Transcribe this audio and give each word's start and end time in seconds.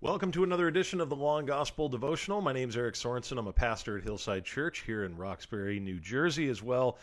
Welcome 0.00 0.30
to 0.30 0.44
another 0.44 0.68
edition 0.68 1.00
of 1.00 1.08
the 1.08 1.16
Law 1.16 1.38
and 1.38 1.48
Gospel 1.48 1.88
Devotional. 1.88 2.40
My 2.40 2.52
name 2.52 2.68
is 2.68 2.76
Eric 2.76 2.94
Sorensen. 2.94 3.36
I'm 3.36 3.48
a 3.48 3.52
pastor 3.52 3.98
at 3.98 4.04
Hillside 4.04 4.44
Church 4.44 4.84
here 4.86 5.02
in 5.02 5.16
Roxbury, 5.16 5.80
New 5.80 5.98
Jersey, 5.98 6.48
as 6.48 6.62
well 6.62 6.98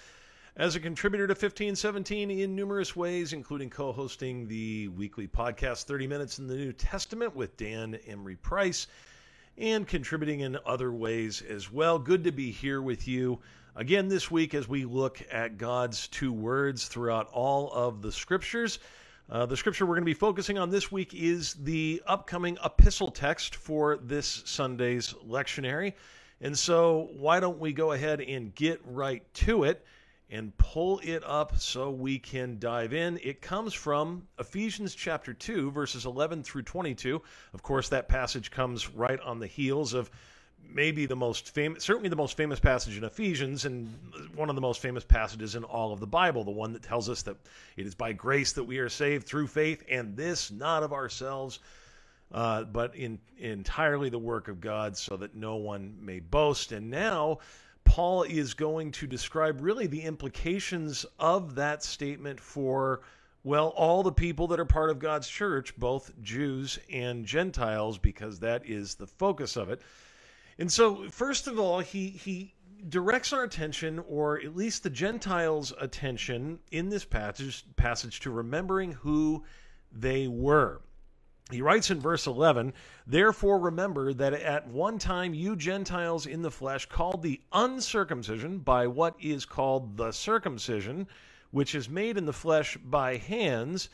as 0.55 0.77
a 0.77 0.79
contributor 0.79 1.27
to 1.27 1.31
1517 1.31 2.31
in 2.31 2.55
numerous 2.55 2.95
ways, 2.95 3.33
including 3.33 3.69
co 3.69 3.91
hosting 3.91 4.47
the 4.47 4.87
weekly 4.87 5.27
podcast 5.27 5.83
30 5.83 6.07
Minutes 6.07 6.39
in 6.39 6.47
the 6.47 6.55
New 6.55 6.71
Testament 6.71 7.35
with 7.35 7.57
Dan 7.57 7.95
Emery 8.07 8.37
Price 8.37 8.87
and 9.57 9.85
contributing 9.85 10.39
in 10.39 10.57
other 10.65 10.93
ways 10.93 11.41
as 11.41 11.69
well. 11.69 11.99
Good 11.99 12.23
to 12.23 12.31
be 12.31 12.49
here 12.49 12.81
with 12.81 13.09
you 13.09 13.39
again 13.75 14.07
this 14.07 14.31
week 14.31 14.53
as 14.53 14.69
we 14.69 14.85
look 14.85 15.21
at 15.29 15.57
God's 15.57 16.07
two 16.07 16.31
words 16.31 16.87
throughout 16.87 17.27
all 17.33 17.73
of 17.73 18.01
the 18.01 18.13
scriptures. 18.13 18.79
Uh, 19.27 19.45
the 19.45 19.57
scripture 19.57 19.87
we're 19.87 19.95
going 19.95 20.03
to 20.03 20.05
be 20.05 20.13
focusing 20.13 20.59
on 20.59 20.69
this 20.69 20.91
week 20.91 21.13
is 21.15 21.55
the 21.55 22.01
upcoming 22.05 22.59
epistle 22.63 23.09
text 23.09 23.55
for 23.55 23.97
this 23.97 24.43
Sunday's 24.45 25.13
lectionary. 25.27 25.93
And 26.41 26.57
so, 26.57 27.09
why 27.17 27.39
don't 27.39 27.57
we 27.57 27.73
go 27.73 27.93
ahead 27.93 28.21
and 28.21 28.53
get 28.53 28.81
right 28.85 29.23
to 29.35 29.63
it 29.63 29.83
and 30.29 30.55
pull 30.57 30.99
it 31.03 31.23
up 31.25 31.57
so 31.57 31.89
we 31.89 32.19
can 32.19 32.59
dive 32.59 32.93
in? 32.93 33.19
It 33.23 33.41
comes 33.41 33.73
from 33.73 34.27
Ephesians 34.37 34.93
chapter 34.93 35.33
2, 35.33 35.71
verses 35.71 36.05
11 36.05 36.43
through 36.43 36.63
22. 36.63 37.19
Of 37.53 37.63
course, 37.63 37.89
that 37.89 38.07
passage 38.07 38.51
comes 38.51 38.91
right 38.91 39.19
on 39.21 39.39
the 39.39 39.47
heels 39.47 39.95
of 39.95 40.11
maybe 40.73 41.05
the 41.05 41.15
most 41.15 41.49
famous, 41.49 41.83
certainly 41.83 42.09
the 42.09 42.15
most 42.15 42.35
famous 42.35 42.59
passage 42.59 42.97
in 42.97 43.03
Ephesians, 43.03 43.65
and 43.65 43.93
one 44.35 44.49
of 44.49 44.55
the 44.55 44.61
most 44.61 44.81
famous 44.81 45.03
passages 45.03 45.55
in 45.55 45.63
all 45.63 45.93
of 45.93 45.99
the 45.99 46.07
Bible, 46.07 46.43
the 46.43 46.51
one 46.51 46.73
that 46.73 46.83
tells 46.83 47.09
us 47.09 47.21
that 47.23 47.37
it 47.77 47.85
is 47.85 47.95
by 47.95 48.13
grace 48.13 48.53
that 48.53 48.63
we 48.63 48.79
are 48.79 48.89
saved 48.89 49.25
through 49.25 49.47
faith, 49.47 49.83
and 49.89 50.15
this 50.15 50.51
not 50.51 50.83
of 50.83 50.93
ourselves, 50.93 51.59
uh, 52.31 52.63
but 52.63 52.95
in 52.95 53.19
entirely 53.37 54.09
the 54.09 54.19
work 54.19 54.47
of 54.47 54.59
God, 54.59 54.97
so 54.97 55.15
that 55.17 55.35
no 55.35 55.55
one 55.55 55.95
may 56.01 56.19
boast. 56.19 56.71
And 56.71 56.89
now, 56.89 57.39
Paul 57.83 58.23
is 58.23 58.53
going 58.53 58.91
to 58.93 59.07
describe 59.07 59.61
really 59.61 59.87
the 59.87 60.01
implications 60.01 61.05
of 61.19 61.55
that 61.55 61.83
statement 61.83 62.39
for. 62.39 63.01
Well, 63.43 63.67
all 63.75 64.01
the 64.01 64.11
people 64.11 64.47
that 64.47 64.59
are 64.59 64.65
part 64.65 64.89
of 64.89 64.97
God's 64.97 65.27
church, 65.27 65.77
both 65.77 66.11
Jews 66.23 66.79
and 66.91 67.27
Gentiles, 67.27 67.99
because 67.99 68.39
that 68.39 68.65
is 68.65 68.95
the 68.95 69.05
focus 69.05 69.55
of 69.55 69.69
it. 69.69 69.83
And 70.57 70.71
so, 70.71 71.09
first 71.09 71.47
of 71.47 71.59
all, 71.59 71.79
he 71.79 72.09
he 72.09 72.53
directs 72.87 73.33
our 73.33 73.43
attention, 73.43 73.99
or 74.07 74.39
at 74.39 74.55
least 74.55 74.83
the 74.83 74.89
Gentiles' 74.89 75.73
attention, 75.79 76.59
in 76.71 76.89
this 76.89 77.03
passage 77.03 77.65
passage 77.75 78.19
to 78.21 78.31
remembering 78.31 78.93
who 78.93 79.43
they 79.91 80.27
were. 80.27 80.81
He 81.51 81.61
writes 81.61 81.91
in 81.91 81.99
verse 81.99 82.25
11, 82.25 82.73
Therefore 83.05 83.59
remember 83.59 84.13
that 84.13 84.33
at 84.33 84.67
one 84.67 84.97
time 84.97 85.33
you 85.33 85.55
Gentiles 85.55 86.25
in 86.25 86.41
the 86.41 86.49
flesh, 86.49 86.87
called 86.87 87.21
the 87.21 87.39
uncircumcision 87.51 88.59
by 88.59 88.87
what 88.87 89.15
is 89.21 89.45
called 89.45 89.95
the 89.95 90.11
circumcision, 90.11 91.07
which 91.51 91.75
is 91.75 91.87
made 91.87 92.17
in 92.17 92.25
the 92.25 92.33
flesh 92.33 92.77
by 92.77 93.17
hands, 93.17 93.89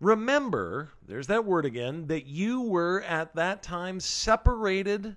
remember, 0.00 0.92
there's 1.06 1.26
that 1.26 1.44
word 1.44 1.66
again, 1.66 2.06
that 2.06 2.24
you 2.24 2.62
were 2.62 3.02
at 3.02 3.34
that 3.34 3.62
time 3.62 4.00
separated 4.00 5.14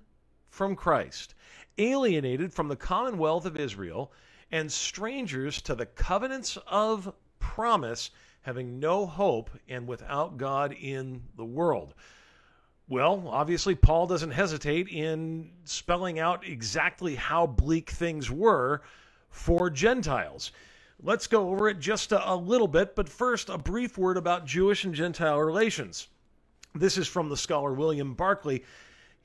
from 0.50 0.76
Christ, 0.76 1.34
alienated 1.78 2.52
from 2.52 2.68
the 2.68 2.76
commonwealth 2.76 3.44
of 3.44 3.56
Israel, 3.56 4.12
and 4.50 4.70
strangers 4.70 5.60
to 5.62 5.74
the 5.74 5.86
covenants 5.86 6.56
of 6.66 7.14
promise, 7.38 8.10
having 8.42 8.80
no 8.80 9.06
hope 9.06 9.50
and 9.68 9.86
without 9.86 10.36
God 10.38 10.72
in 10.72 11.22
the 11.36 11.44
world. 11.44 11.94
Well, 12.88 13.28
obviously, 13.28 13.74
Paul 13.74 14.06
doesn't 14.06 14.30
hesitate 14.30 14.88
in 14.88 15.50
spelling 15.64 16.18
out 16.18 16.46
exactly 16.46 17.14
how 17.14 17.46
bleak 17.46 17.90
things 17.90 18.30
were 18.30 18.80
for 19.28 19.68
Gentiles. 19.68 20.52
Let's 21.02 21.26
go 21.26 21.50
over 21.50 21.68
it 21.68 21.78
just 21.78 22.12
a, 22.12 22.34
little 22.34 22.66
bit, 22.66 22.96
but 22.96 23.08
first, 23.08 23.50
a 23.50 23.58
brief 23.58 23.98
word 23.98 24.16
about 24.16 24.46
Jewish 24.46 24.84
and 24.84 24.94
Gentile 24.94 25.38
relations. 25.38 26.08
This 26.74 26.96
is 26.96 27.06
from 27.06 27.28
the 27.28 27.36
scholar 27.36 27.72
William 27.74 28.14
Barclay 28.14 28.62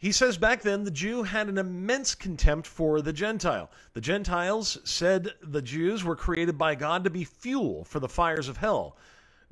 he 0.03 0.12
says 0.12 0.38
back 0.38 0.62
then 0.62 0.84
the 0.84 0.91
Jew 0.91 1.24
had 1.24 1.47
an 1.47 1.58
immense 1.58 2.14
contempt 2.14 2.68
for 2.68 3.02
the 3.02 3.14
Gentile. 3.14 3.72
The 3.94 4.02
Gentiles 4.02 4.78
said 4.84 5.30
the 5.41 5.62
Jews 5.62 6.03
were 6.03 6.18
created 6.18 6.58
by 6.58 6.75
God 6.75 7.06
to 7.06 7.09
be 7.09 7.24
fuel 7.24 7.86
for 7.86 8.02
the 8.02 8.09
fires 8.09 8.50
of 8.50 8.58
hell. 8.58 8.97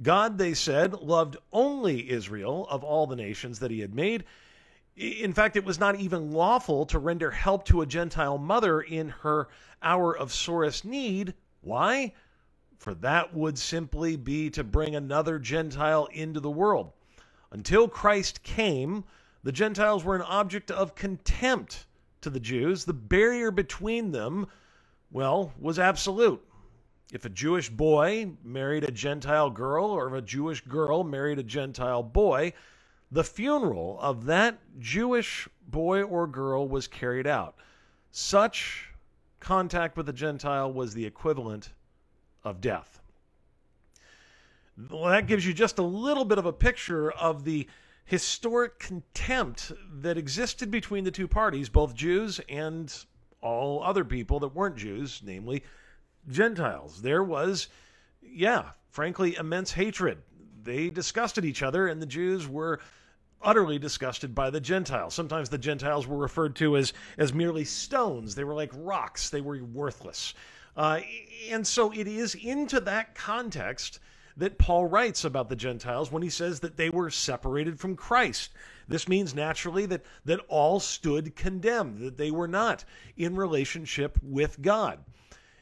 God, 0.01 0.37
they 0.37 0.53
said, 0.53 0.91
loved 0.91 1.37
only 1.53 2.11
Israel 2.11 2.67
of 2.69 2.83
all 2.83 3.07
the 3.07 3.15
nations 3.15 3.59
that 3.59 3.71
he 3.71 3.79
had 3.79 3.95
made. 3.95 4.25
In 4.97 5.31
fact, 5.31 5.55
it 5.55 5.63
was 5.63 5.79
not 5.79 5.95
even 5.95 6.33
lawful 6.33 6.85
to 6.87 6.99
render 6.99 7.31
help 7.31 7.63
to 7.67 7.79
a 7.79 7.85
Gentile 7.85 8.37
mother 8.37 8.81
in 8.81 9.07
her 9.07 9.47
hour 9.81 10.17
of 10.17 10.33
sorest 10.33 10.83
need. 10.83 11.33
Why? 11.61 12.11
For 12.77 12.93
that 12.95 13.33
would 13.33 13.57
simply 13.57 14.17
be 14.17 14.49
to 14.49 14.65
bring 14.65 14.97
another 14.97 15.39
Gentile 15.39 16.09
into 16.11 16.41
the 16.41 16.51
world. 16.51 16.91
Until 17.51 17.87
Christ 17.87 18.43
came, 18.43 19.05
the 19.43 19.51
Gentiles 19.51 20.03
were 20.03 20.15
an 20.15 20.21
object 20.21 20.71
of 20.71 20.95
contempt 20.95 21.85
to 22.21 22.29
the 22.29 22.39
Jews. 22.39 22.85
The 22.85 22.93
barrier 22.93 23.51
between 23.51 24.11
them, 24.11 24.47
well, 25.11 25.53
was 25.59 25.79
absolute. 25.79 26.41
If 27.11 27.25
a 27.25 27.29
Jewish 27.29 27.69
boy 27.69 28.31
married 28.43 28.83
a 28.83 28.91
Gentile 28.91 29.49
girl, 29.49 29.85
or 29.85 30.07
if 30.07 30.13
a 30.13 30.21
Jewish 30.21 30.61
girl 30.61 31.03
married 31.03 31.39
a 31.39 31.43
Gentile 31.43 32.03
boy, 32.03 32.53
the 33.11 33.23
funeral 33.23 33.99
of 33.99 34.25
that 34.25 34.59
Jewish 34.79 35.47
boy 35.67 36.03
or 36.03 36.27
girl 36.27 36.67
was 36.67 36.87
carried 36.87 37.27
out. 37.27 37.55
Such 38.11 38.87
contact 39.39 39.97
with 39.97 40.07
a 40.07 40.13
Gentile 40.13 40.71
was 40.71 40.93
the 40.93 41.05
equivalent 41.05 41.73
of 42.43 42.61
death. 42.61 43.01
Well, 44.89 45.05
that 45.05 45.27
gives 45.27 45.45
you 45.45 45.53
just 45.53 45.79
a 45.79 45.83
little 45.83 46.25
bit 46.25 46.37
of 46.37 46.45
a 46.45 46.53
picture 46.53 47.11
of 47.11 47.43
the 47.43 47.67
historic 48.05 48.79
contempt 48.79 49.71
that 50.01 50.17
existed 50.17 50.69
between 50.71 51.03
the 51.03 51.11
two 51.11 51.27
parties, 51.27 51.69
both 51.69 51.95
Jews 51.95 52.39
and 52.49 52.93
all 53.41 53.83
other 53.83 54.03
people 54.03 54.39
that 54.39 54.55
weren't 54.55 54.75
Jews, 54.75 55.21
namely 55.23 55.63
Gentiles. 56.29 57.01
There 57.01 57.23
was, 57.23 57.69
yeah, 58.21 58.71
frankly, 58.89 59.35
immense 59.35 59.71
hatred. 59.71 60.19
They 60.63 60.89
disgusted 60.89 61.45
each 61.45 61.63
other, 61.63 61.87
and 61.87 62.01
the 62.01 62.05
Jews 62.05 62.47
were 62.47 62.79
utterly 63.41 63.79
disgusted 63.79 64.35
by 64.35 64.49
the 64.49 64.61
Gentiles. 64.61 65.13
Sometimes 65.13 65.49
the 65.49 65.57
Gentiles 65.57 66.05
were 66.05 66.17
referred 66.17 66.55
to 66.57 66.77
as, 66.77 66.93
as 67.17 67.33
merely 67.33 67.65
stones, 67.65 68.35
they 68.35 68.43
were 68.43 68.53
like 68.53 68.71
rocks, 68.75 69.29
they 69.29 69.41
were 69.41 69.63
worthless. 69.63 70.33
Uh, 70.77 71.01
and 71.49 71.65
so 71.65 71.91
it 71.91 72.07
is 72.07 72.35
into 72.35 72.79
that 72.81 73.15
context 73.15 73.99
that 74.41 74.57
Paul 74.57 74.87
writes 74.87 75.23
about 75.23 75.49
the 75.49 75.55
Gentiles 75.55 76.11
when 76.11 76.23
he 76.23 76.29
says 76.29 76.61
that 76.61 76.75
they 76.75 76.89
were 76.89 77.11
separated 77.11 77.79
from 77.79 77.95
Christ. 77.95 78.49
This 78.87 79.07
means 79.07 79.35
naturally 79.35 79.85
that, 79.85 80.03
that 80.25 80.39
all 80.47 80.79
stood 80.79 81.35
condemned, 81.35 81.99
that 81.99 82.17
they 82.17 82.31
were 82.31 82.47
not 82.47 82.83
in 83.15 83.35
relationship 83.35 84.17
with 84.23 84.59
God. 84.63 84.97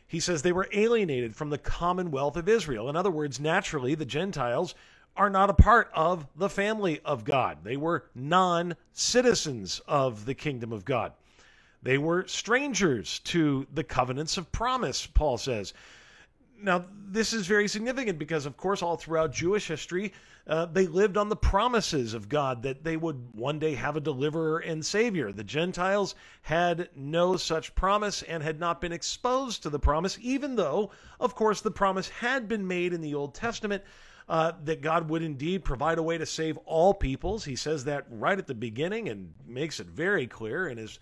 He 0.07 0.21
says 0.21 0.41
they 0.41 0.53
were 0.53 0.69
alienated 0.71 1.35
from 1.35 1.49
the 1.49 1.57
commonwealth 1.57 2.37
of 2.37 2.47
Israel. 2.47 2.89
In 2.89 2.95
other 2.95 3.11
words, 3.11 3.37
naturally, 3.37 3.95
the 3.95 4.05
Gentiles 4.05 4.75
are 5.17 5.29
not 5.29 5.49
a 5.49 5.53
part 5.53 5.91
of 5.93 6.25
the 6.37 6.49
family 6.49 7.01
of 7.03 7.25
God. 7.25 7.57
They 7.65 7.75
were 7.75 8.05
non 8.15 8.77
citizens 8.93 9.81
of 9.89 10.23
the 10.23 10.35
kingdom 10.35 10.71
of 10.71 10.85
God. 10.85 11.11
They 11.83 11.97
were 11.97 12.25
strangers 12.27 13.19
to 13.25 13.67
the 13.73 13.83
covenants 13.83 14.37
of 14.37 14.53
promise, 14.53 15.05
Paul 15.05 15.37
says. 15.37 15.73
Now, 16.61 16.85
this 17.11 17.33
is 17.33 17.47
very 17.47 17.67
significant 17.67 18.19
because, 18.19 18.45
of 18.45 18.57
course, 18.57 18.81
all 18.81 18.95
throughout 18.95 19.31
Jewish 19.31 19.67
history, 19.67 20.13
uh, 20.47 20.65
they 20.65 20.87
lived 20.87 21.17
on 21.17 21.29
the 21.29 21.35
promises 21.35 22.13
of 22.13 22.29
God 22.29 22.63
that 22.63 22.83
they 22.83 22.97
would 22.97 23.29
one 23.33 23.59
day 23.59 23.75
have 23.75 23.95
a 23.95 24.01
deliverer 24.01 24.59
and 24.59 24.85
savior. 24.85 25.31
The 25.31 25.43
Gentiles 25.43 26.15
had 26.41 26.89
no 26.95 27.37
such 27.37 27.75
promise 27.75 28.21
and 28.23 28.43
had 28.43 28.59
not 28.59 28.81
been 28.81 28.91
exposed 28.91 29.63
to 29.63 29.69
the 29.69 29.79
promise, 29.79 30.17
even 30.21 30.55
though, 30.55 30.91
of 31.19 31.35
course, 31.35 31.61
the 31.61 31.71
promise 31.71 32.09
had 32.09 32.47
been 32.47 32.67
made 32.67 32.93
in 32.93 33.01
the 33.01 33.15
Old 33.15 33.33
Testament. 33.33 33.83
Uh, 34.27 34.51
that 34.63 34.83
God 34.83 35.09
would 35.09 35.23
indeed 35.23 35.65
provide 35.65 35.97
a 35.97 36.03
way 36.03 36.15
to 36.15 36.25
save 36.27 36.55
all 36.67 36.93
peoples. 36.93 37.43
He 37.43 37.55
says 37.55 37.85
that 37.85 38.05
right 38.11 38.37
at 38.37 38.45
the 38.45 38.53
beginning 38.53 39.09
and 39.09 39.33
makes 39.47 39.79
it 39.79 39.87
very 39.87 40.27
clear 40.27 40.67
in 40.67 40.77
his 40.77 40.99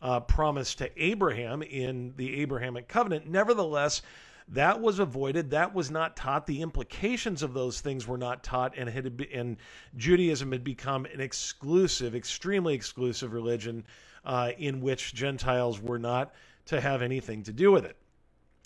uh, 0.00 0.20
promise 0.20 0.74
to 0.76 0.90
Abraham 1.02 1.62
in 1.62 2.14
the 2.16 2.40
Abrahamic 2.40 2.88
covenant. 2.88 3.28
Nevertheless, 3.28 4.00
that 4.50 4.80
was 4.80 4.98
avoided. 4.98 5.50
That 5.50 5.74
was 5.74 5.90
not 5.90 6.16
taught. 6.16 6.46
The 6.46 6.60
implications 6.60 7.42
of 7.42 7.54
those 7.54 7.80
things 7.80 8.06
were 8.06 8.18
not 8.18 8.42
taught, 8.42 8.76
and 8.76 8.88
had 8.88 9.26
and 9.32 9.56
Judaism 9.96 10.50
had 10.50 10.64
become 10.64 11.06
an 11.06 11.20
exclusive, 11.20 12.14
extremely 12.14 12.74
exclusive 12.74 13.32
religion 13.32 13.84
uh, 14.24 14.50
in 14.58 14.80
which 14.80 15.14
Gentiles 15.14 15.80
were 15.80 15.98
not 16.00 16.34
to 16.66 16.80
have 16.80 17.00
anything 17.00 17.44
to 17.44 17.52
do 17.52 17.70
with 17.70 17.84
it. 17.84 17.96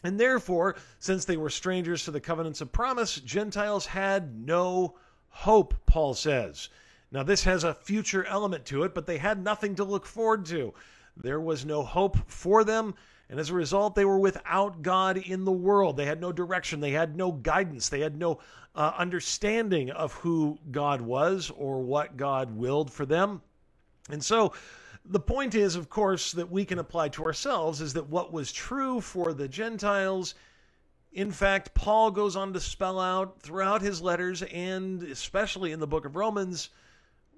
And 0.05 0.19
therefore, 0.19 0.77
since 0.99 1.25
they 1.25 1.37
were 1.37 1.51
strangers 1.51 2.05
to 2.05 2.11
the 2.11 2.21
covenants 2.21 2.61
of 2.61 2.73
promise, 2.73 3.17
Gentiles 3.17 3.87
had 3.87 4.35
no 4.35 4.97
hope, 5.29 5.75
Paul 5.87 6.15
says. 6.15 6.69
Now, 7.11 7.23
this 7.23 7.45
has 7.45 7.63
a 7.63 7.75
future 7.75 8.25
element 8.25 8.65
to 8.67 8.83
it, 8.85 8.95
but 8.95 9.07
they 9.07 9.19
had 9.19 9.43
nothing 9.43 9.75
to 9.77 9.85
look 9.85 10.07
forward 10.07 10.47
to. 10.47 10.75
There 11.17 11.41
was 11.41 11.65
no 11.65 11.83
hope 11.83 12.19
for 12.31 12.65
them, 12.65 12.95
and 13.35 13.41
as 13.41 13.51
a 13.51 13.55
result, 13.55 13.97
they 13.97 14.05
were 14.05 14.21
without 14.21 14.81
God 14.81 15.17
in 15.17 15.45
the 15.45 15.51
world. 15.51 15.97
They 15.97 16.07
had 16.07 16.21
no 16.21 16.31
direction, 16.31 16.79
they 16.79 16.93
had 16.93 17.17
no 17.17 17.33
guidance, 17.33 17.89
they 17.89 17.99
had 17.99 18.17
no 18.17 18.39
uh, 18.77 18.93
understanding 18.97 19.91
of 19.91 20.13
who 20.13 20.57
God 20.71 21.01
was 21.01 21.51
or 21.51 21.83
what 21.83 22.17
God 22.17 22.57
willed 22.57 22.93
for 22.93 23.05
them. 23.05 23.43
And 24.09 24.25
so, 24.25 24.53
the 25.05 25.19
point 25.19 25.57
is, 25.57 25.75
of 25.75 25.91
course, 25.91 26.31
that 26.31 26.49
we 26.49 26.65
can 26.65 26.79
apply 26.79 27.09
to 27.09 27.25
ourselves 27.25 27.81
is 27.81 27.95
that 27.95 28.09
what 28.09 28.33
was 28.33 28.53
true 28.53 29.01
for 29.01 29.33
the 29.33 29.49
Gentiles 29.49 30.37
in 31.13 31.33
fact, 31.33 31.75
Paul 31.75 32.13
goes 32.13 32.37
on 32.37 32.53
to 32.53 32.61
spell 32.61 33.01
out 33.01 33.41
throughout 33.41 33.83
his 33.83 34.01
letters 34.01 34.43
and 34.43 35.03
especially 35.03 35.73
in 35.73 35.81
the 35.81 35.89
book 35.89 36.05
of 36.05 36.15
Romans, 36.15 36.71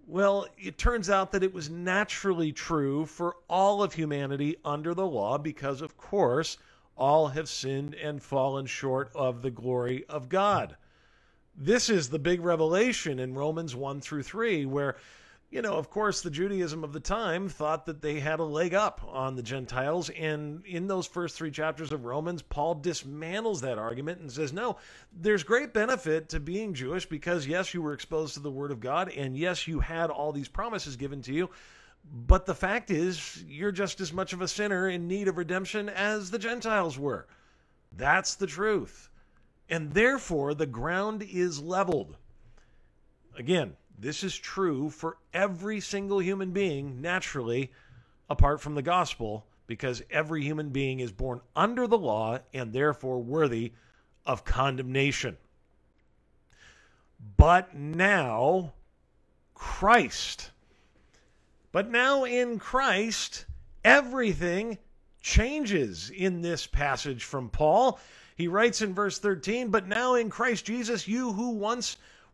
well, 0.06 0.47
it 0.56 0.79
turns 0.79 1.11
out 1.11 1.32
that 1.32 1.43
it 1.43 1.53
was 1.53 1.69
naturally 1.69 2.53
true 2.53 3.06
for 3.06 3.37
all 3.49 3.82
of 3.82 3.93
humanity 3.93 4.56
under 4.64 4.94
the 4.94 5.06
law 5.06 5.37
because, 5.37 5.82
of 5.82 5.97
course, 5.97 6.58
all 6.97 7.29
have 7.29 7.49
sinned 7.49 7.94
and 7.94 8.23
fallen 8.23 8.67
short 8.67 9.11
of 9.14 9.43
the 9.43 9.50
glory 9.50 10.05
of 10.08 10.29
God. 10.29 10.76
This 11.56 11.91
is 11.91 12.08
the 12.08 12.19
big 12.19 12.41
revelation 12.41 13.19
in 13.19 13.35
Romans 13.35 13.75
1 13.75 14.00
through 14.00 14.23
3, 14.23 14.67
where 14.67 14.97
you 15.48 15.62
know, 15.62 15.75
of 15.75 15.90
course, 15.90 16.22
the 16.22 16.31
Judaism 16.31 16.82
of 16.82 16.93
the 16.93 17.00
time 17.00 17.48
thought 17.48 17.87
that 17.87 18.02
they 18.02 18.19
had 18.19 18.40
a 18.40 18.44
leg 18.44 18.75
up 18.75 19.00
on 19.08 19.37
the 19.37 19.43
Gentiles. 19.43 20.10
And 20.10 20.66
in 20.66 20.88
those 20.88 21.06
first 21.06 21.37
three 21.37 21.52
chapters 21.52 21.93
of 21.93 22.04
Romans, 22.04 22.43
Paul 22.43 22.76
dismantles 22.76 23.60
that 23.60 23.78
argument 23.78 24.20
and 24.20 24.31
says, 24.31 24.52
no, 24.52 24.76
there's 25.12 25.44
great 25.44 25.72
benefit 25.72 26.31
to 26.31 26.40
being 26.40 26.75
Jewish 26.75 27.06
because, 27.06 27.46
yes, 27.46 27.72
you 27.72 27.81
were 27.81 27.93
exposed 27.93 28.34
to 28.34 28.40
the 28.40 28.50
Word 28.50 28.72
of 28.72 28.81
God, 28.81 29.08
and 29.10 29.37
yes, 29.37 29.69
you 29.69 29.78
had 29.78 30.10
all 30.10 30.32
these 30.32 30.48
promises 30.48 30.96
given 30.96 31.22
to 31.22 31.32
you. 31.32 31.48
But 32.26 32.46
the 32.46 32.54
fact 32.54 32.90
is, 32.90 33.44
you're 33.48 33.72
just 33.72 34.00
as 34.00 34.12
much 34.12 34.32
of 34.32 34.40
a 34.40 34.48
sinner 34.48 34.88
in 34.88 35.08
need 35.08 35.28
of 35.28 35.38
redemption 35.38 35.88
as 35.88 36.31
the 36.31 36.38
Gentiles 36.38 36.98
were. 36.98 37.26
That's 37.96 38.34
the 38.34 38.46
truth. 38.46 39.10
And 39.69 39.93
therefore, 39.93 40.54
the 40.54 40.66
ground 40.66 41.22
is 41.22 41.60
leveled. 41.60 42.16
Again, 43.37 43.76
this 43.98 44.22
is 44.22 44.37
true 44.37 44.90
for 44.90 45.16
every 45.32 45.81
single 45.81 46.20
human 46.20 46.50
being, 46.50 47.00
naturally, 47.00 47.72
apart 48.28 48.60
from 48.60 48.75
the 48.75 48.82
gospel, 48.82 49.46
because 49.66 50.02
every 50.10 50.43
human 50.43 50.70
being 50.70 51.00
is 51.00 51.12
born 51.12 51.40
under 51.54 51.87
the 51.87 51.98
law 51.98 52.38
and 52.52 52.72
therefore 52.72 53.22
worthy 53.22 53.72
of 54.25 54.44
condemnation. 54.44 55.37
But 57.37 57.75
now, 57.75 58.75
Christ. 59.54 60.50
But 61.72 61.90
now 61.90 62.25
in 62.25 62.58
Christ, 62.58 63.46
everything 63.84 64.78
changes 65.22 66.10
in 66.10 66.43
this 66.43 66.66
passage 66.66 67.25
from 67.25 67.48
Paul. 67.48 67.98
He 68.37 68.48
writes 68.48 68.82
in 68.82 68.94
verse 68.94 69.19
13, 69.19 69.70
But 69.70 69.88
now 69.88 70.14
in 70.14 70.31
Christ 70.31 70.66
Jesus, 70.66 71.08
you 71.08 71.32
who 71.32 71.50
once 71.50 71.96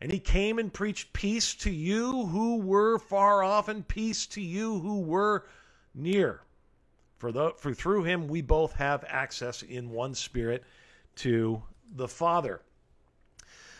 And 0.00 0.10
he 0.10 0.18
came 0.18 0.58
and 0.58 0.72
preached 0.72 1.12
peace 1.12 1.54
to 1.56 1.70
you 1.70 2.26
who 2.26 2.56
were 2.56 2.98
far 2.98 3.42
off 3.42 3.68
and 3.68 3.86
peace 3.86 4.26
to 4.28 4.40
you 4.40 4.80
who 4.80 5.00
were 5.00 5.44
near. 5.94 6.40
For, 7.18 7.32
the, 7.32 7.52
for 7.58 7.74
through 7.74 8.04
him 8.04 8.28
we 8.28 8.40
both 8.40 8.72
have 8.74 9.04
access 9.06 9.62
in 9.62 9.90
one 9.90 10.14
spirit 10.14 10.64
to 11.16 11.62
the 11.94 12.08
Father. 12.08 12.62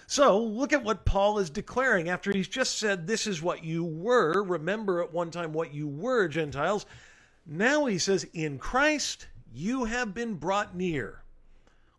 So 0.07 0.39
look 0.43 0.73
at 0.73 0.85
what 0.85 1.07
Paul 1.07 1.39
is 1.39 1.49
declaring 1.49 2.11
after 2.11 2.33
he's 2.33 2.49
just 2.49 2.79
said, 2.79 3.07
This 3.07 3.27
is 3.27 3.41
what 3.41 3.65
you 3.65 3.85
were. 3.85 4.43
Remember 4.43 5.03
at 5.03 5.13
one 5.13 5.31
time 5.31 5.53
what 5.53 5.73
you 5.73 5.89
were, 5.89 6.29
Gentiles. 6.29 6.85
Now 7.47 7.87
he 7.87 7.97
says, 7.97 8.27
In 8.35 8.59
Christ 8.59 9.29
you 9.55 9.85
have 9.85 10.13
been 10.13 10.35
brought 10.35 10.77
near 10.77 11.23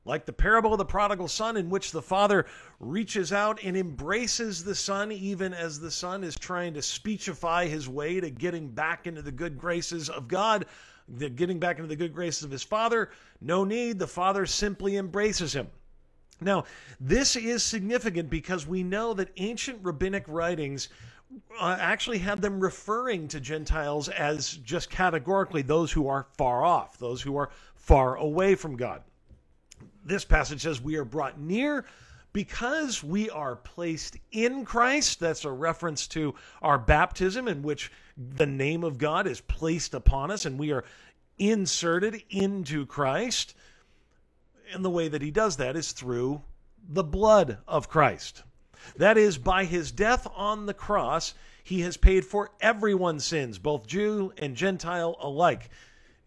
like 0.03 0.25
the 0.25 0.33
parable 0.33 0.73
of 0.73 0.79
the 0.79 0.85
prodigal 0.85 1.27
son, 1.27 1.57
in 1.57 1.69
which 1.69 1.91
the 1.91 2.01
father 2.01 2.45
reaches 2.79 3.31
out 3.31 3.59
and 3.63 3.77
embraces 3.77 4.63
the 4.63 4.73
son, 4.73 5.11
even 5.11 5.53
as 5.53 5.79
the 5.79 5.91
son 5.91 6.23
is 6.23 6.35
trying 6.35 6.73
to 6.73 6.81
speechify 6.81 7.67
his 7.67 7.87
way 7.87 8.19
to 8.19 8.29
getting 8.29 8.69
back 8.69 9.05
into 9.05 9.21
the 9.21 9.31
good 9.31 9.57
graces 9.57 10.09
of 10.09 10.27
God, 10.27 10.65
getting 11.35 11.59
back 11.59 11.77
into 11.77 11.87
the 11.87 11.95
good 11.95 12.13
graces 12.13 12.43
of 12.43 12.51
his 12.51 12.63
father. 12.63 13.11
No 13.41 13.63
need, 13.63 13.99
the 13.99 14.07
father 14.07 14.45
simply 14.45 14.97
embraces 14.97 15.53
him. 15.53 15.67
Now, 16.43 16.63
this 16.99 17.35
is 17.35 17.61
significant 17.61 18.31
because 18.31 18.65
we 18.65 18.81
know 18.81 19.13
that 19.13 19.29
ancient 19.37 19.79
rabbinic 19.83 20.23
writings 20.27 20.89
uh, 21.59 21.77
actually 21.79 22.17
had 22.17 22.41
them 22.41 22.59
referring 22.59 23.27
to 23.27 23.39
Gentiles 23.39 24.09
as 24.09 24.57
just 24.57 24.89
categorically 24.89 25.61
those 25.61 25.91
who 25.91 26.07
are 26.07 26.25
far 26.39 26.65
off, 26.65 26.97
those 26.97 27.21
who 27.21 27.37
are 27.37 27.51
far 27.75 28.15
away 28.15 28.55
from 28.55 28.75
God 28.75 29.03
this 30.05 30.25
passage 30.25 30.61
says 30.61 30.81
we 30.81 30.95
are 30.95 31.05
brought 31.05 31.39
near 31.39 31.85
because 32.33 33.03
we 33.03 33.29
are 33.29 33.55
placed 33.55 34.17
in 34.31 34.65
Christ. 34.65 35.19
That's 35.19 35.45
a 35.45 35.51
reference 35.51 36.07
to 36.09 36.33
our 36.61 36.77
baptism, 36.77 37.47
in 37.47 37.61
which 37.61 37.91
the 38.17 38.45
name 38.45 38.83
of 38.83 38.97
God 38.97 39.27
is 39.27 39.41
placed 39.41 39.93
upon 39.93 40.31
us 40.31 40.45
and 40.45 40.57
we 40.57 40.71
are 40.71 40.85
inserted 41.37 42.23
into 42.29 42.85
Christ. 42.85 43.55
And 44.73 44.85
the 44.85 44.89
way 44.89 45.07
that 45.07 45.21
he 45.21 45.31
does 45.31 45.57
that 45.57 45.75
is 45.75 45.91
through 45.91 46.41
the 46.87 47.03
blood 47.03 47.57
of 47.67 47.89
Christ. 47.89 48.43
That 48.95 49.17
is, 49.17 49.37
by 49.37 49.65
his 49.65 49.91
death 49.91 50.27
on 50.35 50.65
the 50.65 50.73
cross, 50.73 51.33
he 51.63 51.81
has 51.81 51.97
paid 51.97 52.25
for 52.25 52.51
everyone's 52.61 53.25
sins, 53.25 53.59
both 53.59 53.85
Jew 53.85 54.33
and 54.37 54.55
Gentile 54.55 55.15
alike. 55.19 55.69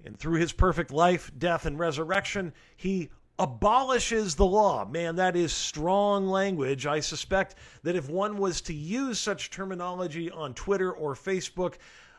And 0.04 0.18
through 0.18 0.38
his 0.38 0.52
perfect 0.52 0.90
life, 0.92 1.32
death, 1.36 1.66
and 1.66 1.78
resurrection, 1.78 2.52
he 2.76 3.10
abolishes 3.38 4.34
the 4.34 4.46
law. 4.46 4.84
Man, 4.84 5.16
that 5.16 5.36
is 5.36 5.52
strong 5.52 6.26
language. 6.26 6.86
I 6.86 7.00
suspect 7.00 7.56
that 7.82 7.96
if 7.96 8.08
one 8.08 8.38
was 8.38 8.60
to 8.62 8.74
use 8.74 9.18
such 9.18 9.50
terminology 9.50 10.30
on 10.30 10.54
Twitter 10.54 10.92
or 10.92 11.14
Facebook, 11.14 11.74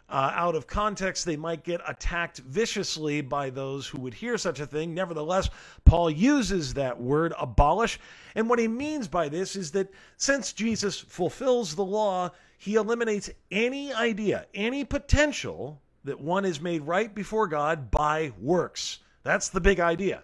uh, 0.07 0.31
out 0.35 0.55
of 0.55 0.67
context, 0.67 1.25
they 1.25 1.35
might 1.35 1.63
get 1.63 1.81
attacked 1.87 2.39
viciously 2.39 3.21
by 3.21 3.49
those 3.49 3.87
who 3.87 3.99
would 3.99 4.13
hear 4.13 4.37
such 4.37 4.59
a 4.59 4.67
thing. 4.67 4.93
Nevertheless, 4.93 5.49
Paul 5.83 6.11
uses 6.11 6.73
that 6.75 6.99
word, 6.99 7.33
abolish. 7.39 7.99
And 8.35 8.47
what 8.47 8.59
he 8.59 8.67
means 8.67 9.07
by 9.07 9.29
this 9.29 9.55
is 9.55 9.71
that 9.71 9.91
since 10.17 10.53
Jesus 10.53 10.99
fulfills 10.99 11.75
the 11.75 11.83
law, 11.83 12.29
he 12.57 12.75
eliminates 12.75 13.31
any 13.49 13.93
idea, 13.93 14.45
any 14.53 14.83
potential 14.83 15.81
that 16.03 16.19
one 16.19 16.45
is 16.45 16.61
made 16.61 16.83
right 16.83 17.13
before 17.13 17.47
God 17.47 17.89
by 17.89 18.31
works. 18.39 18.99
That's 19.23 19.49
the 19.49 19.61
big 19.61 19.79
idea. 19.79 20.23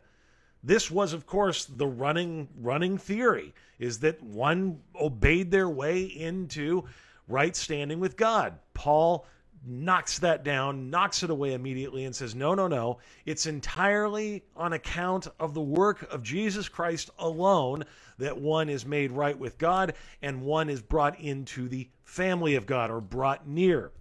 This 0.64 0.92
was, 0.92 1.14
of 1.14 1.26
course, 1.26 1.66
the 1.66 1.88
running 1.88 2.48
running 2.60 2.98
theory 2.98 3.54
is 3.80 4.00
that 4.00 4.22
one 4.22 4.80
obeyed 5.00 5.50
their 5.50 5.70
way 5.70 6.04
into 6.04 6.84
right 7.28 7.56
standing 7.56 8.00
with 8.00 8.16
God. 8.16 8.60
Paul 8.74 9.26
knocks 9.66 10.20
that 10.20 10.44
down, 10.44 10.90
knocks 10.90 11.24
it 11.24 11.30
away 11.30 11.54
immediately, 11.54 12.06
and 12.06 12.16
says, 12.16 12.36
No, 12.36 12.54
no, 12.54 12.68
no. 12.68 13.00
It's 13.26 13.46
entirely 13.46 14.44
on 14.56 14.74
account 14.74 15.28
of 15.40 15.54
the 15.54 15.62
work 15.62 16.12
of 16.12 16.24
Jesus 16.24 16.68
Christ 16.68 17.10
alone 17.20 17.84
that 18.18 18.40
one 18.40 18.70
is 18.70 18.86
made 18.86 19.12
right 19.12 19.38
with 19.38 19.58
God 19.58 19.96
and 20.22 20.42
one 20.42 20.70
is 20.70 20.82
brought 20.82 21.20
into 21.20 21.68
the 21.68 21.88
family 22.04 22.56
of 22.56 22.66
God 22.66 22.92
or 22.92 23.02
brought 23.02 23.48
near. 23.48 23.92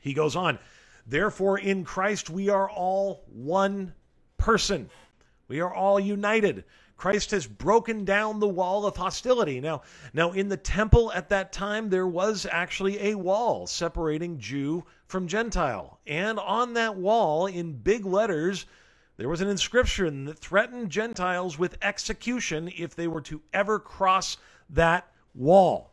He 0.00 0.14
goes 0.14 0.36
on, 0.36 0.58
Therefore, 1.06 1.58
in 1.58 1.84
Christ 1.84 2.30
we 2.30 2.48
are 2.48 2.68
all 2.68 3.22
one 3.32 3.94
person. 4.38 4.90
We 5.48 5.60
are 5.60 5.72
all 5.72 6.00
united. 6.00 6.64
Christ 6.96 7.30
has 7.32 7.46
broken 7.46 8.04
down 8.04 8.40
the 8.40 8.48
wall 8.48 8.86
of 8.86 8.96
hostility. 8.96 9.60
Now, 9.60 9.82
now 10.12 10.32
in 10.32 10.48
the 10.48 10.56
temple 10.56 11.12
at 11.12 11.28
that 11.28 11.52
time 11.52 11.90
there 11.90 12.06
was 12.06 12.46
actually 12.50 13.00
a 13.10 13.14
wall 13.14 13.66
separating 13.66 14.38
Jew 14.38 14.84
from 15.06 15.28
Gentile. 15.28 16.00
And 16.06 16.38
on 16.38 16.74
that 16.74 16.96
wall 16.96 17.46
in 17.46 17.74
big 17.74 18.06
letters 18.06 18.66
there 19.18 19.28
was 19.28 19.40
an 19.40 19.48
inscription 19.48 20.24
that 20.26 20.38
threatened 20.38 20.90
Gentiles 20.90 21.58
with 21.58 21.78
execution 21.82 22.70
if 22.76 22.94
they 22.94 23.08
were 23.08 23.22
to 23.22 23.42
ever 23.52 23.78
cross 23.78 24.36
that 24.70 25.08
wall. 25.34 25.92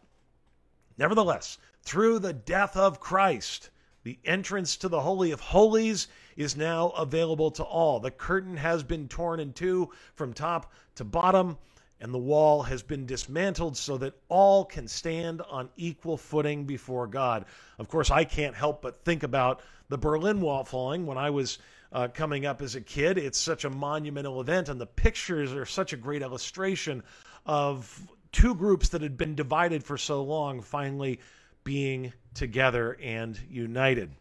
Nevertheless, 0.97 1.57
through 1.83 2.19
the 2.19 2.33
death 2.33 2.75
of 2.75 2.99
Christ. 2.99 3.69
The 4.03 4.19
entrance 4.25 4.75
to 4.77 4.89
the 4.89 5.01
Holy 5.01 5.31
of 5.31 5.39
Holies 5.39 6.07
is 6.35 6.55
now 6.55 6.89
available 6.89 7.51
to 7.51 7.63
all. 7.63 7.99
The 7.99 8.11
curtain 8.11 8.57
has 8.57 8.83
been 8.83 9.07
torn 9.07 9.39
in 9.39 9.53
two 9.53 9.89
from 10.15 10.33
top 10.33 10.71
to 10.95 11.03
bottom, 11.03 11.57
and 11.99 12.13
the 12.13 12.19
wall 12.19 12.63
has 12.63 12.83
been 12.83 13.05
dismantled 13.05 13.77
so 13.77 13.97
that 13.97 14.13
all 14.27 14.65
can 14.65 14.87
stand 14.87 15.41
on 15.49 15.69
equal 15.77 16.17
footing 16.17 16.65
before 16.65 17.07
God. 17.07 17.45
Of 17.79 17.87
course, 17.87 18.11
I 18.11 18.23
can't 18.23 18.55
help 18.55 18.81
but 18.81 19.03
think 19.05 19.23
about 19.23 19.61
the 19.89 19.97
Berlin 19.97 20.41
Wall 20.41 20.63
falling 20.63 21.05
when 21.05 21.17
I 21.17 21.29
was 21.29 21.59
uh, 21.93 22.07
coming 22.07 22.45
up 22.45 22.61
as 22.61 22.75
a 22.75 22.81
kid. 22.81 23.17
It's 23.17 23.39
such 23.39 23.65
a 23.65 23.69
monumental 23.69 24.41
event, 24.41 24.69
and 24.69 24.81
the 24.81 24.85
pictures 24.85 25.53
are 25.53 25.65
such 25.65 25.93
a 25.93 25.97
great 25.97 26.21
illustration 26.21 27.03
of 27.45 28.07
two 28.31 28.55
groups 28.55 28.89
that 28.89 29.01
had 29.01 29.15
been 29.15 29.35
divided 29.35 29.83
for 29.83 29.97
so 29.97 30.23
long 30.23 30.61
finally 30.61 31.19
being 31.63 32.11
together 32.33 32.97
and 33.01 33.39
united. 33.49 34.11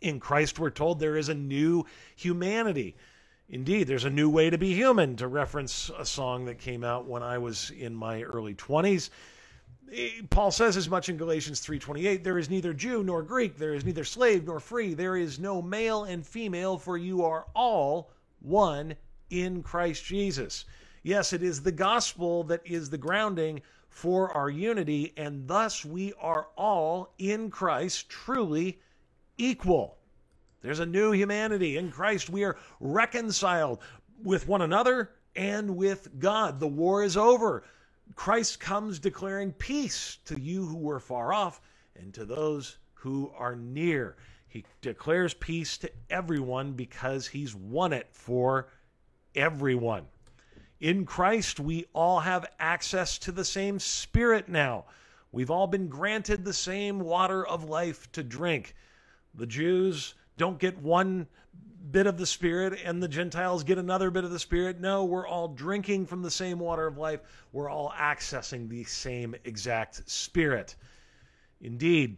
In 0.00 0.18
Christ, 0.18 0.58
we're 0.58 0.70
told 0.70 0.98
there 0.98 1.16
is 1.16 1.28
a 1.28 1.34
new 1.34 1.84
humanity. 2.16 2.96
Indeed, 3.50 3.86
there's 3.86 4.04
a 4.04 4.10
new 4.10 4.30
way 4.30 4.48
to 4.48 4.56
be 4.56 4.74
human, 4.74 5.16
to 5.16 5.28
reference 5.28 5.90
a 5.98 6.06
song 6.06 6.46
that 6.46 6.58
came 6.58 6.84
out 6.84 7.06
when 7.06 7.22
I 7.22 7.38
was 7.38 7.70
in 7.70 7.94
my 7.94 8.22
early 8.22 8.54
20s. 8.54 9.10
Eh, 9.92 10.22
Paul 10.30 10.52
says 10.52 10.76
as 10.76 10.88
much 10.88 11.08
in 11.08 11.16
Galatians 11.16 11.60
3:28, 11.60 12.22
there 12.22 12.38
is 12.38 12.48
neither 12.48 12.72
Jew 12.72 13.02
nor 13.02 13.22
Greek, 13.22 13.58
there 13.58 13.74
is 13.74 13.84
neither 13.84 14.04
slave 14.04 14.46
nor 14.46 14.60
free, 14.60 14.94
there 14.94 15.16
is 15.16 15.38
no 15.38 15.60
male 15.60 16.04
and 16.04 16.24
female, 16.24 16.78
for 16.78 16.96
you 16.96 17.24
are 17.24 17.46
all 17.54 18.12
one 18.38 18.96
in 19.28 19.62
Christ 19.62 20.04
Jesus. 20.04 20.64
Yes, 21.02 21.32
it 21.32 21.42
is 21.42 21.62
the 21.62 21.72
gospel 21.72 22.44
that 22.44 22.62
is 22.64 22.88
the 22.88 22.98
grounding 22.98 23.62
for 23.88 24.30
our 24.32 24.48
unity, 24.48 25.12
and 25.16 25.48
thus 25.48 25.84
we 25.84 26.12
are 26.20 26.48
all 26.56 27.12
in 27.18 27.50
Christ 27.50 28.08
truly 28.08 28.78
equal. 29.40 29.96
There's 30.60 30.80
a 30.80 30.86
new 30.86 31.12
humanity. 31.12 31.76
In 31.78 31.90
Christ, 31.90 32.28
we 32.28 32.44
are 32.44 32.56
reconciled 32.80 33.80
with 34.22 34.46
one 34.46 34.62
another 34.62 35.12
and 35.34 35.76
with 35.76 36.18
God. 36.18 36.60
The 36.60 36.68
war 36.68 37.02
is 37.02 37.16
over. 37.16 37.64
Christ 38.14 38.60
comes 38.60 38.98
declaring 38.98 39.52
peace 39.52 40.18
to 40.26 40.38
you 40.38 40.66
who 40.66 40.76
were 40.76 41.00
far 41.00 41.32
off 41.32 41.60
and 41.94 42.12
to 42.14 42.24
those 42.24 42.78
who 42.94 43.32
are 43.36 43.56
near. 43.56 44.16
He 44.48 44.64
declares 44.82 45.32
peace 45.32 45.78
to 45.78 45.90
everyone 46.10 46.72
because 46.72 47.28
he's 47.28 47.54
won 47.54 47.92
it 47.92 48.08
for 48.10 48.68
everyone. 49.34 50.06
In 50.80 51.06
Christ, 51.06 51.60
we 51.60 51.86
all 51.94 52.20
have 52.20 52.50
access 52.58 53.16
to 53.18 53.32
the 53.32 53.44
same 53.44 53.78
Spirit 53.78 54.48
now. 54.48 54.86
We've 55.32 55.50
all 55.50 55.66
been 55.66 55.88
granted 55.88 56.44
the 56.44 56.52
same 56.52 56.98
water 56.98 57.46
of 57.46 57.64
life 57.64 58.10
to 58.12 58.22
drink. 58.22 58.74
The 59.34 59.46
Jews 59.46 60.14
don't 60.36 60.58
get 60.58 60.80
one 60.82 61.26
bit 61.90 62.06
of 62.06 62.18
the 62.18 62.26
Spirit 62.26 62.78
and 62.84 63.02
the 63.02 63.08
Gentiles 63.08 63.64
get 63.64 63.78
another 63.78 64.10
bit 64.10 64.24
of 64.24 64.30
the 64.30 64.38
Spirit. 64.38 64.80
No, 64.80 65.04
we're 65.04 65.26
all 65.26 65.48
drinking 65.48 66.06
from 66.06 66.22
the 66.22 66.30
same 66.30 66.58
water 66.58 66.86
of 66.86 66.98
life. 66.98 67.20
We're 67.52 67.70
all 67.70 67.92
accessing 67.96 68.68
the 68.68 68.84
same 68.84 69.34
exact 69.44 70.08
Spirit. 70.08 70.76
Indeed, 71.60 72.16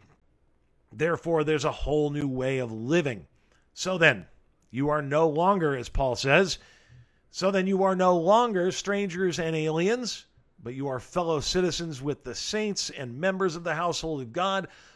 therefore, 0.93 1.45
there's 1.45 1.65
a 1.65 1.73
whole 1.73 2.11
new 2.11 2.29
way 2.29 2.59
of 2.59 2.73
living. 2.73 3.27
So 3.75 3.99
then, 3.99 4.27
you 4.71 4.89
are 4.91 5.03
no 5.03 5.29
longer, 5.29 5.77
as 5.77 5.89
Paul 5.89 6.17
says, 6.17 6.59
so 7.31 7.51
then 7.51 7.67
you 7.67 7.83
are 7.83 7.97
no 7.97 8.17
longer 8.19 8.71
strangers 8.71 9.39
and 9.39 9.57
aliens, 9.57 10.27
but 10.63 10.75
you 10.75 10.89
are 10.89 11.01
fellow 11.01 11.41
citizens 11.41 12.03
with 12.03 12.25
the 12.25 12.35
saints 12.35 12.91
and 12.91 13.19
members 13.19 13.57
of 13.57 13.65
the 13.65 13.75
household 13.75 14.21
of 14.21 14.33
God 14.33 14.69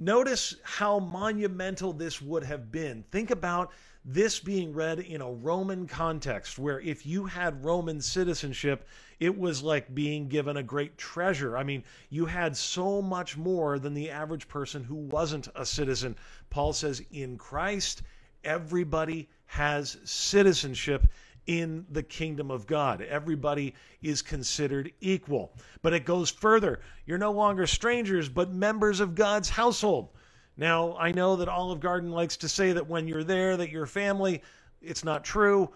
Notice 0.00 0.54
how 0.62 1.00
monumental 1.00 1.92
this 1.92 2.22
would 2.22 2.44
have 2.44 2.70
been. 2.70 3.04
Think 3.10 3.32
about 3.32 3.72
this 4.04 4.38
being 4.38 4.72
read 4.72 5.00
in 5.00 5.20
a 5.20 5.30
Roman 5.30 5.88
context, 5.88 6.56
where 6.56 6.80
if 6.80 7.04
you 7.04 7.26
had 7.26 7.64
Roman 7.64 8.00
citizenship, 8.00 8.86
it 9.18 9.36
was 9.36 9.60
like 9.60 9.92
being 9.94 10.28
given 10.28 10.56
a 10.56 10.62
great 10.62 10.96
treasure. 10.96 11.56
I 11.56 11.64
mean, 11.64 11.82
you 12.10 12.24
had 12.26 12.56
so 12.56 13.02
much 13.02 13.36
more 13.36 13.80
than 13.80 13.92
the 13.92 14.08
average 14.08 14.46
person 14.46 14.84
who 14.84 14.94
wasn't 14.94 15.48
a 15.56 15.66
citizen. 15.66 16.14
Paul 16.48 16.72
says, 16.72 17.02
in 17.10 17.36
Christ, 17.36 18.02
everybody 18.44 19.28
has 19.46 19.98
citizenship 20.04 21.08
in 21.48 21.86
the 21.90 22.02
kingdom 22.02 22.50
of 22.50 22.66
God. 22.66 23.00
Everybody 23.00 23.74
is 24.02 24.20
considered 24.20 24.92
equal. 25.00 25.50
But 25.82 25.94
it 25.94 26.04
goes 26.04 26.30
further. 26.30 26.80
You're 27.06 27.18
no 27.18 27.32
longer 27.32 27.66
strangers, 27.66 28.28
but 28.28 28.52
members 28.52 29.00
of 29.00 29.14
God's 29.14 29.48
household. 29.48 30.10
Now, 30.58 30.94
I 30.98 31.10
know 31.10 31.36
that 31.36 31.48
Olive 31.48 31.80
Garden 31.80 32.10
likes 32.10 32.36
to 32.38 32.48
say 32.48 32.72
that 32.72 32.86
when 32.86 33.08
you're 33.08 33.24
there, 33.24 33.56
that 33.56 33.70
you're 33.70 33.86
family. 33.86 34.42
It's 34.82 35.04
not 35.04 35.24
true, 35.24 35.70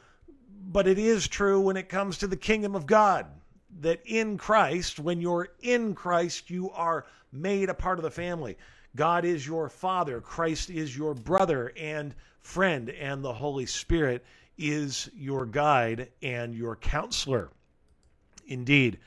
but 0.67 0.87
it 0.87 0.99
is 0.99 1.27
true 1.27 1.61
when 1.61 1.79
it 1.79 1.89
comes 1.89 2.19
to 2.19 2.27
the 2.27 2.37
kingdom 2.37 2.77
of 2.77 2.87
God. 2.87 3.27
That 3.81 4.03
in 4.05 4.37
Christ, 4.37 4.99
when 4.99 5.23
you're 5.23 5.49
in 5.61 5.95
Christ, 5.95 6.51
you 6.51 6.71
are 6.73 7.07
made 7.33 7.71
a 7.71 7.75
part 7.75 7.99
of 7.99 8.03
the 8.03 8.11
family. 8.11 8.59
God 8.95 9.25
is 9.25 9.47
your 9.47 9.71
father, 9.71 10.21
Christ 10.21 10.69
is 10.69 10.95
your 10.95 11.15
brother 11.15 11.73
and 11.79 12.15
friend, 12.41 12.91
and 12.91 13.25
the 13.25 13.33
Holy 13.33 13.65
Spirit 13.65 14.23
is 14.63 15.11
your 15.15 15.45
guide 15.45 16.09
and 16.23 16.55
your 16.55 16.77
counselor. 16.77 17.51
Indeed, 18.47 18.99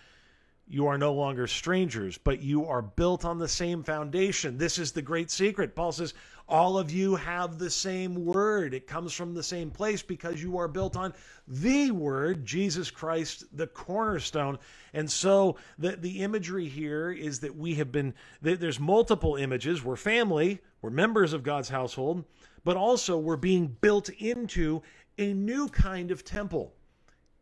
you 0.68 0.88
are 0.88 0.98
no 0.98 1.14
longer 1.14 1.48
strangers, 1.48 2.18
but 2.18 2.42
you 2.42 2.66
are 2.66 2.82
built 2.82 3.24
on 3.24 3.38
the 3.38 3.48
same 3.48 3.84
foundation. 3.84 4.58
This 4.58 4.80
is 4.80 4.92
the 4.92 5.02
great 5.02 5.30
secret. 5.30 5.76
Paul 5.76 5.92
says, 5.92 6.16
All 6.50 6.78
of 6.78 6.92
you 6.92 7.16
have 7.16 7.60
the 7.60 7.70
same 7.70 8.26
word. 8.26 8.74
It 8.74 8.88
comes 8.88 9.14
from 9.14 9.34
the 9.34 9.44
same 9.44 9.70
place 9.70 10.02
because 10.02 10.42
you 10.42 10.58
are 10.58 10.68
built 10.68 10.98
on 10.98 11.14
the 11.48 11.92
word, 11.92 12.46
Jesus 12.46 12.90
Christ, 12.90 13.46
the 13.56 13.68
cornerstone. 13.68 14.58
And 14.94 15.10
so 15.10 15.58
the, 15.78 15.98
the 15.98 16.24
imagery 16.24 16.68
here 16.68 17.12
is 17.12 17.40
that 17.42 17.56
we 17.56 17.76
have 17.76 17.92
been, 17.92 18.14
there's 18.42 18.80
multiple 18.80 19.36
images. 19.36 19.84
We're 19.84 19.96
family, 19.96 20.60
we're 20.82 20.90
members 20.90 21.32
of 21.32 21.44
God's 21.44 21.70
household, 21.70 22.26
but 22.64 22.76
also 22.76 23.20
we're 23.20 23.38
being 23.38 23.68
built 23.82 24.10
into 24.10 24.82
a 25.18 25.34
new 25.34 25.68
kind 25.70 26.12
of 26.12 26.24
temple 26.24 26.74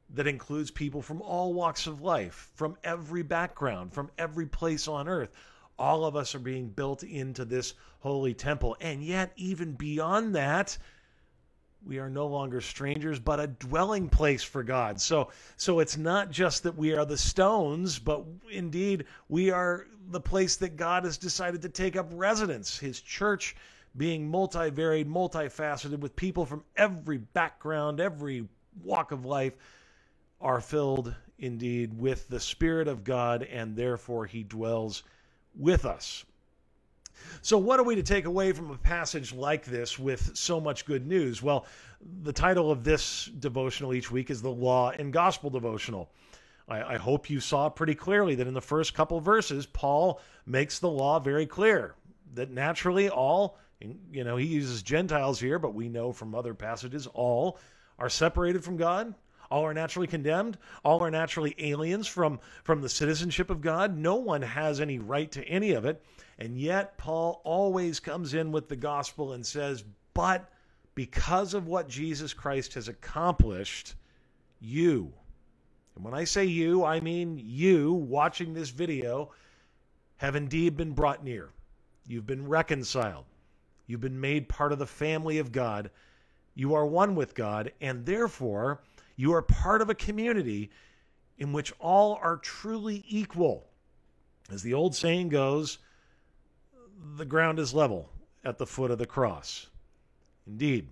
that 0.09 0.27
includes 0.27 0.69
people 0.69 1.01
from 1.01 1.21
all 1.21 1.53
walks 1.53 1.87
of 1.87 2.01
life, 2.01 2.51
from 2.53 2.77
every 2.83 3.23
background, 3.23 3.93
from 3.93 4.11
every 4.17 4.45
place 4.45 4.87
on 4.87 5.07
earth. 5.07 5.31
All 5.79 6.05
of 6.05 6.15
us 6.15 6.35
are 6.35 6.39
being 6.39 6.69
built 6.69 7.03
into 7.03 7.45
this 7.45 7.73
holy 7.99 8.33
temple. 8.33 8.77
And 8.79 9.03
yet, 9.03 9.31
even 9.35 9.73
beyond 9.73 10.35
that, 10.35 10.77
we 11.85 11.99
are 11.99 12.09
no 12.09 12.27
longer 12.27 12.61
strangers 12.61 13.19
but 13.19 13.39
a 13.39 13.47
dwelling 13.47 14.07
place 14.07 14.43
for 14.43 14.63
God. 14.63 15.01
So 15.01 15.31
so 15.57 15.79
it's 15.79 15.97
not 15.97 16.31
just 16.31 16.63
that 16.63 16.77
we 16.77 16.93
are 16.93 17.05
the 17.05 17.17
stones, 17.17 17.99
but 17.99 18.23
indeed 18.51 19.05
we 19.27 19.51
are 19.51 19.87
the 20.09 20.21
place 20.21 20.55
that 20.57 20.77
God 20.77 21.03
has 21.03 21.17
decided 21.17 21.61
to 21.63 21.69
take 21.69 21.95
up 21.95 22.09
residence. 22.13 22.77
His 22.77 23.01
church 23.01 23.55
being 23.95 24.31
multivariate, 24.31 25.05
multifaceted 25.05 25.99
with 25.99 26.15
people 26.15 26.45
from 26.45 26.63
every 26.75 27.17
background, 27.17 27.99
every 27.99 28.47
walk 28.83 29.11
of 29.11 29.25
life 29.25 29.53
are 30.41 30.61
filled 30.61 31.13
indeed 31.37 31.97
with 31.97 32.27
the 32.27 32.39
Spirit 32.39 32.87
of 32.87 33.03
God, 33.03 33.43
and 33.43 33.75
therefore 33.75 34.25
He 34.25 34.43
dwells 34.43 35.03
with 35.55 35.85
us. 35.85 36.25
So, 37.41 37.57
what 37.57 37.79
are 37.79 37.83
we 37.83 37.95
to 37.95 38.03
take 38.03 38.25
away 38.25 38.51
from 38.51 38.71
a 38.71 38.77
passage 38.77 39.33
like 39.33 39.65
this 39.65 39.99
with 39.99 40.35
so 40.35 40.59
much 40.59 40.85
good 40.85 41.05
news? 41.07 41.41
Well, 41.41 41.65
the 42.23 42.33
title 42.33 42.71
of 42.71 42.83
this 42.83 43.25
devotional 43.25 43.93
each 43.93 44.11
week 44.11 44.29
is 44.29 44.41
the 44.41 44.51
Law 44.51 44.91
and 44.91 45.13
Gospel 45.13 45.49
Devotional. 45.49 46.09
I, 46.67 46.95
I, 46.95 46.97
hope 46.97 47.29
you 47.29 47.39
saw 47.39 47.69
pretty 47.69 47.95
clearly 47.95 48.35
that 48.35 48.47
in 48.47 48.53
the 48.53 48.61
first 48.61 48.93
couple 48.93 49.19
verses, 49.19 49.65
Paul 49.65 50.21
makes 50.45 50.79
the 50.79 50.89
law 50.89 51.19
very 51.19 51.45
clear 51.45 51.95
that 52.35 52.51
naturally 52.51 53.09
all, 53.09 53.57
you 53.79 54.23
know, 54.23 54.37
he 54.37 54.45
uses 54.45 54.81
Gentiles 54.81 55.39
here, 55.39 55.59
but 55.59 55.73
we 55.73 55.89
know 55.89 56.11
from 56.11 56.33
other 56.33 56.53
passages, 56.53 57.07
all 57.07 57.59
are 57.99 58.09
separated 58.09 58.63
from 58.63 58.77
God 58.77 59.13
all 59.53 59.65
are 59.65 59.73
naturally 59.73 60.07
condemned. 60.07 60.57
All 60.83 61.03
are 61.03 61.11
naturally 61.11 61.53
aliens 61.59 62.07
from, 62.07 62.39
from 62.63 62.81
the 62.81 62.89
citizenship 62.89 63.51
of 63.51 63.61
God. 63.61 63.95
No 63.95 64.15
one 64.15 64.41
has 64.41 64.81
any 64.81 64.97
right 64.97 65.31
to 65.31 65.43
any 65.43 65.73
of 65.73 65.85
it. 65.85 66.03
And 66.39 66.57
yet, 66.57 66.97
Paul 66.97 67.39
always 67.43 67.99
comes 67.99 68.33
in 68.33 68.51
with 68.51 68.67
the 68.67 68.75
gospel 68.75 69.33
and 69.33 69.45
says, 69.45 69.83
But 70.15 70.49
because 70.95 71.53
of 71.53 71.67
what 71.67 71.87
Jesus 71.87 72.33
Christ 72.33 72.73
has 72.73 72.87
accomplished, 72.87 73.93
you, 74.59 75.13
And 75.95 76.03
when 76.03 76.15
I 76.15 76.23
say 76.23 76.45
you, 76.45 76.83
I 76.83 76.99
mean 76.99 77.39
you 77.39 77.93
watching 77.93 78.55
this 78.55 78.71
video 78.71 79.33
have 80.17 80.35
indeed 80.35 80.75
been 80.75 80.93
brought 80.93 81.23
near. 81.23 81.51
You've 82.07 82.25
been 82.25 82.47
reconciled. 82.47 83.25
You've 83.85 84.01
been 84.01 84.19
made 84.19 84.49
part 84.49 84.71
of 84.71 84.79
the 84.79 84.87
family 84.87 85.37
of 85.39 85.51
God. 85.51 85.91
You 86.55 86.73
are 86.73 86.85
one 86.85 87.15
with 87.15 87.35
God, 87.35 87.71
and 87.81 88.05
therefore 88.05 88.81
you 89.15 89.33
are 89.33 89.41
part 89.41 89.81
of 89.81 89.89
a 89.89 89.95
community 89.95 90.71
in 91.37 91.51
which 91.51 91.73
all 91.79 92.19
are 92.21 92.37
truly 92.37 93.03
equal. 93.07 93.65
As 94.49 94.61
the 94.61 94.73
old 94.73 94.95
saying 94.95 95.29
goes, 95.29 95.79
the 97.15 97.25
ground 97.25 97.59
is 97.59 97.73
level 97.73 98.09
at 98.43 98.57
the 98.57 98.67
foot 98.67 98.91
of 98.91 98.97
the 98.97 99.05
cross. 99.05 99.67
Indeed, 100.47 100.89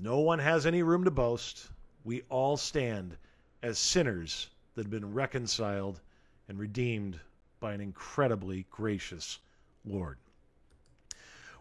no 0.00 0.18
one 0.20 0.38
has 0.38 0.66
any 0.66 0.82
room 0.82 1.04
to 1.04 1.10
boast. 1.10 1.68
We 2.04 2.22
all 2.28 2.56
stand 2.56 3.16
as 3.62 3.78
sinners 3.78 4.48
that 4.74 4.84
have 4.84 4.90
been 4.90 5.12
reconciled 5.12 6.00
and 6.48 6.58
redeemed 6.58 7.20
by 7.60 7.74
an 7.74 7.80
incredibly 7.80 8.66
gracious 8.70 9.38
Lord. 9.84 10.18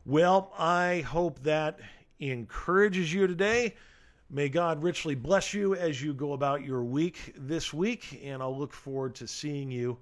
Well, 0.06 0.54
I 0.58 1.02
hope 1.02 1.44
that 1.44 1.80
encourages 2.20 3.14
you 3.14 3.28
today. 3.28 3.76
May 4.30 4.48
God 4.48 4.84
richly 4.84 5.16
bless 5.16 5.54
you 5.54 5.76
as 5.76 6.02
you 6.02 6.14
go 6.14 6.34
about 6.34 6.64
your 6.64 6.84
week 6.84 7.34
this 7.38 7.74
week, 7.74 8.22
and 8.24 8.42
I'll 8.42 8.58
look 8.58 8.74
forward 8.74 9.16
to 9.16 9.28
seeing 9.28 9.72
you 9.72 9.98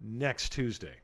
next 0.00 0.52
Tuesday. 0.52 0.96